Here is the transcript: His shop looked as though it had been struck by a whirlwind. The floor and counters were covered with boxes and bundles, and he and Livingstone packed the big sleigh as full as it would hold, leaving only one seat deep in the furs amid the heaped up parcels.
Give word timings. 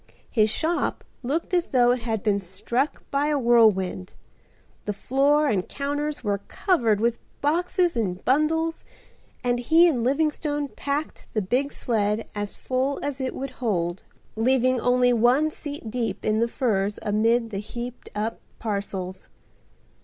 His 0.31 0.49
shop 0.49 1.03
looked 1.21 1.53
as 1.53 1.67
though 1.67 1.91
it 1.91 2.01
had 2.01 2.23
been 2.23 2.39
struck 2.39 3.03
by 3.11 3.27
a 3.27 3.37
whirlwind. 3.37 4.13
The 4.85 4.93
floor 4.93 5.45
and 5.47 5.69
counters 5.69 6.23
were 6.23 6.39
covered 6.47 6.99
with 6.99 7.19
boxes 7.39 7.95
and 7.95 8.25
bundles, 8.25 8.83
and 9.43 9.59
he 9.59 9.87
and 9.87 10.03
Livingstone 10.03 10.69
packed 10.69 11.27
the 11.35 11.41
big 11.43 11.71
sleigh 11.71 12.25
as 12.33 12.57
full 12.57 12.99
as 13.03 13.21
it 13.21 13.35
would 13.35 13.51
hold, 13.61 14.01
leaving 14.35 14.79
only 14.81 15.13
one 15.13 15.51
seat 15.51 15.91
deep 15.91 16.25
in 16.25 16.39
the 16.39 16.47
furs 16.47 16.97
amid 17.03 17.51
the 17.51 17.59
heaped 17.59 18.09
up 18.15 18.39
parcels. 18.57 19.29